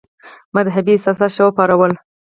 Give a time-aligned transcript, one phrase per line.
[0.55, 1.91] مدهبي احساسات ښه وپارول.